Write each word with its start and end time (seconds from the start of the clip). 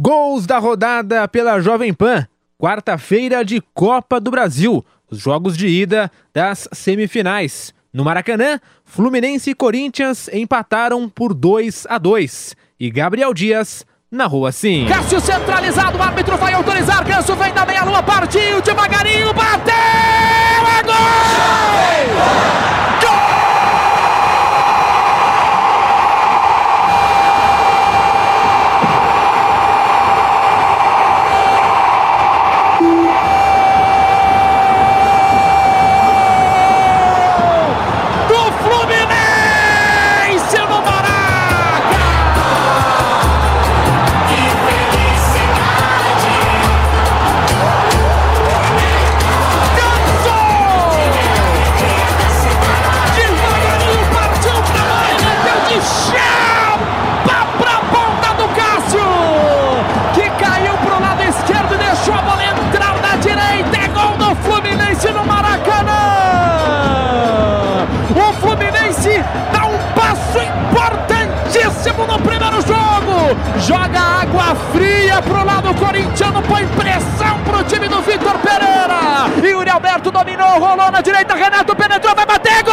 Gols 0.00 0.46
da 0.46 0.58
rodada 0.58 1.26
pela 1.26 1.60
Jovem 1.60 1.92
Pan. 1.92 2.24
Quarta-feira 2.56 3.44
de 3.44 3.60
Copa 3.74 4.20
do 4.20 4.30
Brasil. 4.30 4.86
Os 5.10 5.18
jogos 5.18 5.56
de 5.56 5.66
ida 5.66 6.08
das 6.32 6.68
semifinais. 6.70 7.74
No 7.92 8.04
Maracanã, 8.04 8.60
Fluminense 8.84 9.50
e 9.50 9.54
Corinthians 9.56 10.28
empataram 10.28 11.08
por 11.08 11.34
2 11.34 11.84
a 11.88 11.98
2 11.98 12.54
e 12.78 12.90
Gabriel 12.92 13.34
Dias 13.34 13.84
na 14.08 14.26
rua 14.26 14.52
sim. 14.52 14.86
Cássio 14.86 15.20
centralizado, 15.20 15.98
o 15.98 16.02
árbitro 16.02 16.36
vai 16.36 16.52
autorizar. 16.52 17.04
Ganso 17.04 17.34
vem 17.34 17.52
da 17.52 17.66
meia-lua, 17.66 18.00
partiu 18.00 18.62
devagarinho, 18.62 19.34
bateu! 19.34 19.87
Joga 73.68 74.00
água 74.00 74.54
fria 74.72 75.20
pro 75.20 75.44
lado 75.44 75.74
corintiano, 75.74 76.40
põe 76.42 76.66
pressão 76.68 77.38
pro 77.44 77.62
time 77.64 77.86
do 77.86 78.00
Vitor 78.00 78.38
Pereira. 78.38 79.28
E 79.44 79.50
Yuri 79.50 79.68
Alberto 79.68 80.10
dominou, 80.10 80.58
rolou 80.58 80.90
na 80.90 81.02
direita, 81.02 81.34
Renato 81.34 81.76
penetrou, 81.76 82.14
vai 82.14 82.24
bater, 82.24 82.62
gol! 82.64 82.72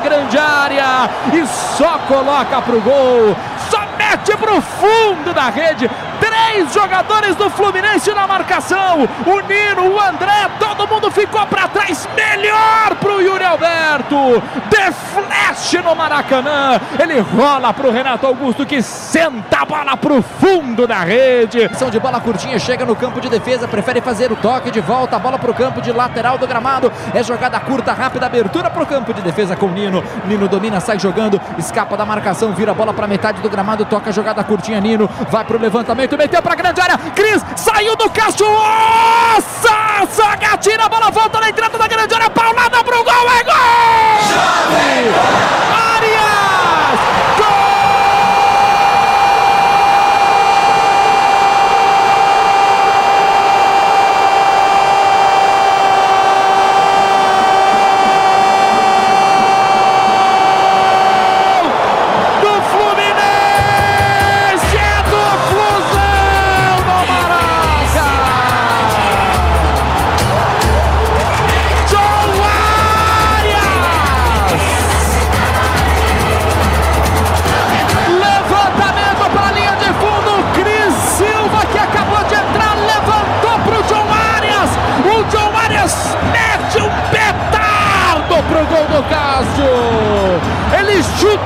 Grande 0.00 0.38
área 0.38 1.08
e 1.32 1.46
só 1.46 1.98
coloca 2.06 2.62
para 2.62 2.76
o 2.76 2.80
gol, 2.80 3.36
só 3.70 3.80
mete 3.96 4.36
para 4.36 4.54
o 4.54 4.60
fundo 4.60 5.32
da 5.34 5.50
rede. 5.50 5.90
Três 6.20 6.72
jogadores 6.72 7.36
do 7.36 7.50
Fluminense 7.50 8.12
na 8.12 8.26
marcação. 8.26 9.08
O 9.26 9.40
Nino, 9.40 9.94
o 9.94 10.00
André, 10.00 10.50
todo 10.58 10.88
mundo 10.88 11.10
ficou 11.10 11.44
para 11.46 11.68
trás. 11.68 12.08
Melhor 12.14 12.94
para 13.00 13.12
o 13.12 13.20
Yuri 13.20 13.44
Alberto. 13.44 14.42
The 14.70 14.92
Flash 14.92 15.84
no 15.84 15.94
Maracanã. 15.94 16.80
Ele 16.98 17.20
rola 17.20 17.72
para 17.72 17.86
o 17.86 17.90
Renato 17.90 18.26
Augusto 18.26 18.64
que 18.64 18.82
senta 18.82 19.58
a 19.60 19.64
bola 19.64 19.96
para 19.96 20.12
o 20.12 20.22
fundo 20.22 20.86
da 20.86 21.00
rede. 21.00 21.70
São 21.74 21.90
de 21.90 21.98
bola 21.98 22.20
curtinha, 22.20 22.58
chega 22.58 22.84
no 22.84 22.96
campo 22.96 23.20
de 23.20 23.28
defesa, 23.28 23.68
prefere 23.68 24.00
fazer 24.00 24.32
o 24.32 24.36
toque 24.36 24.70
de 24.70 24.80
volta, 24.80 25.16
a 25.16 25.18
bola 25.18 25.38
para 25.38 25.50
o 25.50 25.54
campo 25.54 25.80
de 25.80 25.92
lateral 25.92 26.38
do 26.38 26.46
gramado. 26.46 26.92
É 27.14 27.22
jogada 27.22 27.58
curta, 27.60 27.92
rápida, 27.92 28.26
abertura 28.26 28.70
para 28.70 28.82
o 28.82 28.86
campo 28.86 29.12
de 29.12 29.22
defesa 29.22 29.56
com 29.56 29.66
o 29.66 29.70
Nino. 29.70 30.02
Nino 30.24 30.48
domina, 30.48 30.80
sai 30.80 30.98
jogando, 30.98 31.40
escapa 31.58 31.96
da 31.96 32.04
marcação, 32.04 32.52
vira 32.52 32.72
a 32.72 32.74
bola 32.74 32.92
para 32.92 33.06
metade 33.06 33.40
do 33.40 33.48
gramado, 33.50 33.84
toca 33.84 34.10
a 34.10 34.12
jogada 34.12 34.42
curtinha. 34.44 34.80
Nino 34.80 35.08
vai 35.30 35.44
para 35.44 35.56
o 35.56 35.60
levantamento, 36.06 36.16
meteu 36.16 36.42
para 36.42 36.52
a 36.52 36.56
grande 36.56 36.80
área. 36.80 36.98
Cris 37.14 37.42
saiu 37.56 37.96
do 37.96 38.08
Cássio. 38.10 38.46
Nossa! 38.46 40.06
Saga 40.10 40.56
tira 40.58 40.84
a 40.84 40.88
bola, 40.88 41.10
volta 41.10 41.40
na 41.40 41.48
entrada 41.48 41.76
da 41.76 41.88
grande 41.88 42.14
área. 42.14 42.30
Paulada 42.30 42.82
pro 42.84 43.04
gol, 43.04 43.30
é 43.30 43.44
gol! 43.44 44.45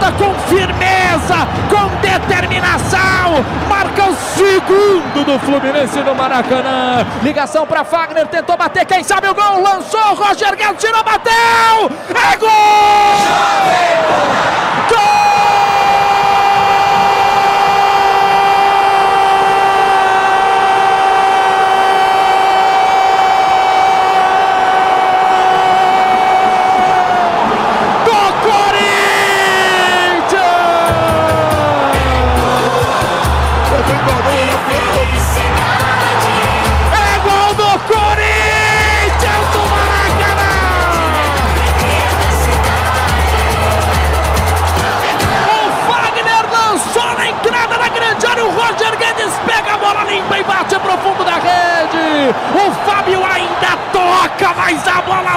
Chuta 0.01 0.13
com 0.13 0.35
firmeza, 0.49 1.47
com 1.69 1.87
determinação, 2.01 3.45
marca 3.69 4.05
o 4.07 4.15
segundo 4.15 5.27
do 5.27 5.39
Fluminense 5.41 5.99
no 6.01 6.15
Maracanã. 6.15 7.07
Ligação 7.23 7.67
para 7.67 7.85
Fagner, 7.85 8.27
tentou 8.27 8.57
bater, 8.57 8.87
quem 8.87 9.05
sabe 9.05 9.29
o 9.29 9.35
gol, 9.35 9.61
lançou, 9.61 10.15
Roger 10.15 10.57
Guedes 10.57 10.83
tirou, 10.83 11.05
bateu! 11.05 11.91
É! 12.33 12.37
Gol! 12.39 12.49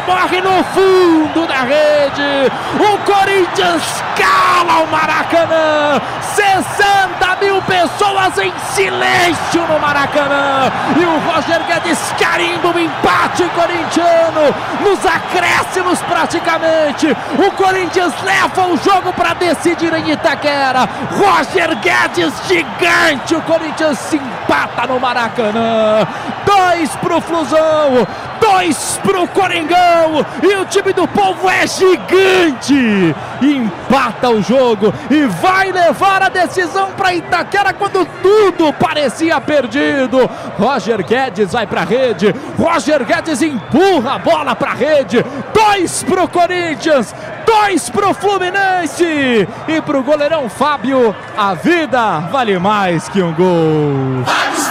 Morre 0.07 0.41
no 0.41 0.63
fundo 0.65 1.47
da 1.47 1.61
rede. 1.61 2.51
O 2.79 2.97
Corinthians 2.99 4.03
cala 4.15 4.83
o 4.83 4.87
Maracanã. 4.87 6.01
60 6.35 7.35
mil 7.41 7.61
pessoas 7.61 8.37
em 8.37 8.53
silêncio 8.73 9.61
no 9.67 9.79
Maracanã. 9.79 10.71
E 10.99 11.05
o 11.05 11.19
Roger 11.31 11.61
Guedes 11.67 11.99
carimba 12.19 12.69
o 12.69 12.79
empate 12.79 13.43
corintiano 13.49 14.53
nos 14.81 15.05
acréscimos 15.05 15.99
praticamente. 16.01 17.15
O 17.37 17.51
Corinthians 17.51 18.13
leva 18.23 18.67
o 18.67 18.77
jogo 18.77 19.13
para 19.13 19.33
decidir 19.33 19.93
em 19.93 20.11
Itaquera. 20.11 20.87
Roger 21.11 21.75
Guedes 21.77 22.33
gigante. 22.47 23.35
O 23.35 23.41
Corinthians 23.41 23.97
se 23.99 24.17
empata 24.17 24.87
no 24.87 24.99
Maracanã. 24.99 26.05
Dois 26.53 26.95
pro 26.97 27.19
Flusão, 27.19 28.07
dois 28.39 28.99
pro 29.01 29.27
Coringão 29.27 30.25
e 30.43 30.55
o 30.55 30.65
time 30.65 30.93
do 30.93 31.07
povo 31.07 31.49
é 31.49 31.65
gigante. 31.65 33.15
Empata 33.41 34.29
o 34.29 34.41
jogo 34.41 34.93
e 35.09 35.25
vai 35.25 35.71
levar 35.71 36.21
a 36.21 36.29
decisão 36.29 36.91
para 36.91 37.13
Itaquera 37.13 37.73
quando 37.73 38.05
tudo 38.21 38.71
parecia 38.73 39.41
perdido. 39.41 40.29
Roger 40.59 41.03
Guedes 41.03 41.51
vai 41.51 41.65
para 41.65 41.81
a 41.81 41.85
rede, 41.85 42.33
Roger 42.57 43.03
Guedes 43.03 43.41
empurra 43.41 44.15
a 44.15 44.19
bola 44.19 44.55
para 44.55 44.71
a 44.71 44.75
rede. 44.75 45.25
Dois 45.53 46.03
pro 46.03 46.27
Corinthians, 46.27 47.15
dois 47.45 47.89
pro 47.89 48.13
Fluminense 48.13 49.47
e 49.67 49.81
pro 49.81 50.03
goleirão 50.03 50.47
Fábio. 50.49 51.15
A 51.35 51.53
vida 51.55 52.19
vale 52.31 52.59
mais 52.59 53.09
que 53.09 53.21
um 53.21 53.33
gol. 53.33 54.62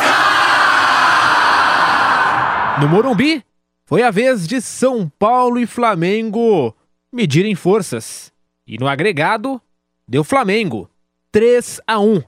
No 2.83 2.89
Morumbi, 2.89 3.45
foi 3.85 4.03
a 4.03 4.11
vez 4.11 4.45
de 4.45 4.61
São 4.61 5.09
Paulo 5.09 5.61
e 5.61 5.67
Flamengo 5.67 6.75
medirem 7.13 7.55
forças. 7.55 8.33
E 8.67 8.77
no 8.77 8.89
agregado, 8.89 9.63
deu 10.09 10.25
Flamengo 10.25 10.91
3 11.31 11.81
a 11.87 12.01
1. 12.01 12.21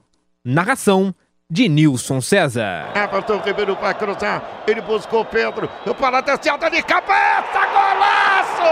Narração 0.45 1.13
de 1.49 1.67
Nilson 1.67 2.21
César. 2.21 2.93
Everton 2.95 3.41
Ribeiro 3.41 3.75
vai 3.75 3.93
cruzar. 3.95 4.63
Ele 4.65 4.79
buscou 4.79 5.25
Pedro. 5.25 5.69
Para 5.99 6.21
desciada 6.21 6.69
de 6.71 6.81
cabeça. 6.83 7.59
Golaço! 7.73 8.63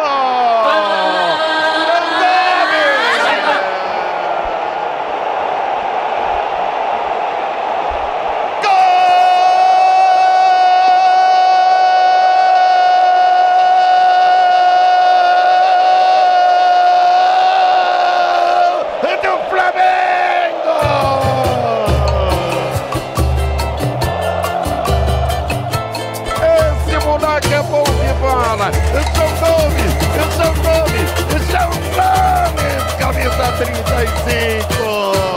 fala: 28.57 28.71
Eu 28.93 29.03
sou 29.15 29.29
nome, 29.41 29.83
eu 30.15 30.31
sou 30.31 30.53
nome, 30.63 31.01
eu 31.31 31.39
sou 31.49 31.69
nome, 31.97 32.67
camisa 32.99 33.45
35 33.57 35.32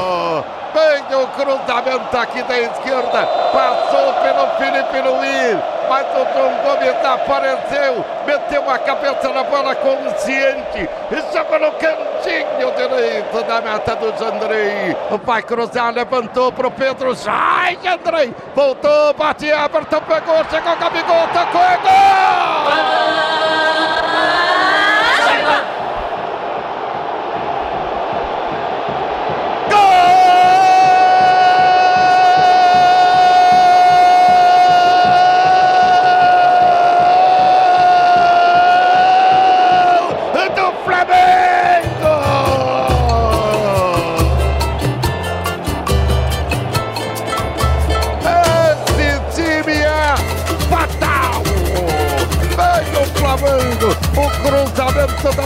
cruzamento 1.37 2.17
aqui 2.17 2.43
da 2.43 2.59
esquerda, 2.59 3.27
passou 3.53 4.13
pelo 4.15 4.47
Felipe 4.57 5.01
Luiz, 5.01 5.59
mas 5.89 6.07
o 6.15 6.27
João 6.33 6.55
Gomes 6.63 7.05
apareceu, 7.05 8.05
meteu 8.27 8.71
a 8.71 8.79
cabeça 8.79 9.29
na 9.33 9.45
bola 9.45 9.75
consciente 9.77 10.89
e 11.11 11.33
jogou 11.33 11.59
no 11.59 11.73
cantinho 11.73 12.73
direito 12.77 13.43
da 13.45 13.61
meta 13.61 13.97
do 13.97 14.19
Jandrei. 14.19 14.97
Vai 15.25 15.43
cruzar, 15.43 15.93
levantou 15.93 16.51
pro 16.53 16.71
Pedro, 16.71 17.15
sai 17.15 17.79
Jandrei, 17.83 18.35
voltou, 18.55 19.15
bate, 19.15 19.47
Everton, 19.47 20.01
pegou, 20.01 20.45
chegou, 20.51 20.77
Gabigol, 20.77 21.29
tocou, 21.29 21.63
é 21.63 21.77
gol! 21.79 23.26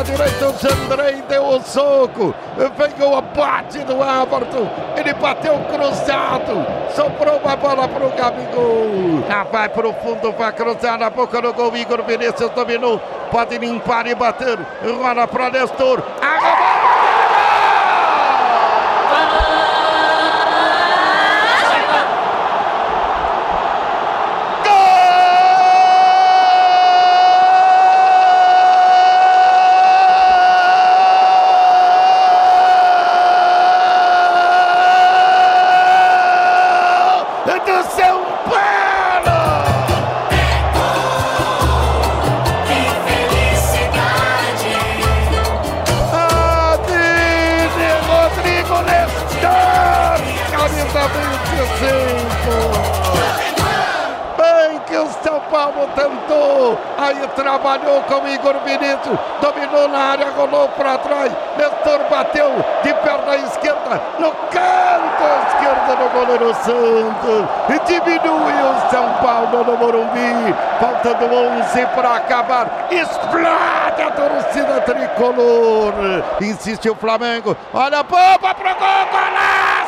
Da 0.00 0.02
direita, 0.02 0.48
o 0.48 0.58
Jandrei 0.58 1.22
deu 1.28 1.44
o 1.44 1.60
soco, 1.60 2.34
veio 2.56 3.12
o 3.12 3.20
bate 3.20 3.78
do 3.80 3.92
Everton, 3.92 4.68
ele 4.96 5.12
bateu 5.14 5.58
cruzado, 5.64 6.66
sobrou 6.94 7.36
uma 7.38 7.56
bola 7.56 7.86
para 7.86 8.06
o 8.06 8.10
Gabigol, 8.10 9.24
ah, 9.28 9.44
vai 9.44 9.68
para 9.68 9.88
o 9.88 9.92
fundo, 9.92 10.32
vai 10.32 10.52
cruzar 10.52 10.98
na 10.98 11.10
boca 11.10 11.42
do 11.42 11.52
gol, 11.52 11.76
Igor 11.76 12.02
Vinícius 12.04 12.50
dominou, 12.50 12.98
pode 13.30 13.58
limpar 13.58 14.06
e 14.06 14.14
bater, 14.14 14.58
rola 14.82 15.26
para 15.26 15.50
Nestor, 15.50 16.02
acabou! 51.86 52.90
Paulo 55.50 55.88
tentou, 55.96 56.78
aí 56.96 57.26
trabalhou 57.34 58.00
com 58.02 58.26
Igor 58.28 58.54
Vinícius, 58.64 59.18
dominou 59.40 59.88
na 59.88 59.98
área, 60.12 60.30
rolou 60.30 60.68
para 60.68 60.96
trás, 60.98 61.32
Nestor 61.56 61.98
bateu 62.08 62.50
de 62.84 62.94
perna 62.94 63.36
esquerda, 63.36 64.00
no 64.18 64.30
canto 64.30 65.24
esquerdo 65.48 65.96
do 65.98 66.08
goleiro 66.10 66.54
Santos, 66.54 67.48
e 67.68 67.78
diminui 67.86 68.52
o 68.52 68.90
São 68.90 69.12
Paulo 69.14 69.64
no 69.64 69.76
Morumbi, 69.76 70.54
faltando 70.78 71.24
11 71.24 71.86
para 71.86 72.14
acabar, 72.14 72.86
explode 72.90 74.02
a 74.02 74.10
torcida 74.12 74.80
tricolor, 74.82 75.92
insiste 76.40 76.88
o 76.88 76.94
Flamengo, 76.94 77.56
olha 77.74 77.98
a 77.98 78.02
bomba 78.04 78.54
pro 78.54 78.74
gol, 78.76 79.06
golaço! 79.10 79.80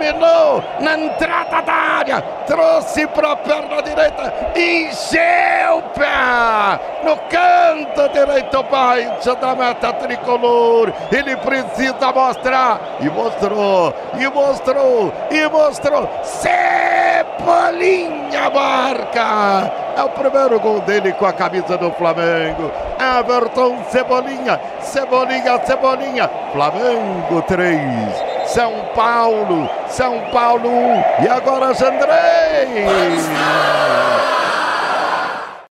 Dominou 0.00 0.64
na 0.80 0.96
entrada 0.98 1.60
da 1.60 1.72
área, 1.72 2.22
trouxe 2.46 3.06
para 3.08 3.32
a 3.32 3.36
perna 3.36 3.82
direita, 3.82 4.32
encheu 4.56 5.76
o 5.76 5.82
pé 5.82 6.80
no 7.04 7.16
canto 7.28 8.08
direito 8.12 8.62
baixo 8.64 9.34
da 9.36 9.54
meta 9.54 9.92
tricolor. 9.92 10.90
Ele 11.12 11.36
precisa 11.36 12.10
mostrar 12.12 12.80
e 13.00 13.10
mostrou, 13.10 13.94
e 14.18 14.26
mostrou, 14.28 15.12
e 15.30 15.46
mostrou. 15.48 16.08
Cebolinha 16.22 17.70
marca. 18.50 19.70
É 19.96 20.02
o 20.02 20.08
primeiro 20.10 20.58
gol 20.60 20.80
dele 20.80 21.12
com 21.12 21.26
a 21.26 21.32
camisa 21.32 21.76
do 21.76 21.90
Flamengo. 21.92 22.72
Everton 22.98 23.84
Cebolinha, 23.90 24.58
Cebolinha, 24.80 25.60
Cebolinha. 25.64 26.30
Flamengo 26.52 27.42
3, 27.42 28.29
São 28.52 28.72
Paulo, 28.96 29.70
São 29.88 30.20
Paulo 30.32 30.68
1. 30.68 31.24
E 31.24 31.28
agora 31.28 31.72
Jandrei. 31.72 32.10